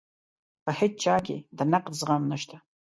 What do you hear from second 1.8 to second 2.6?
زغم نشته.